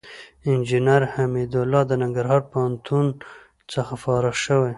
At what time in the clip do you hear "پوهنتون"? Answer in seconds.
2.51-3.05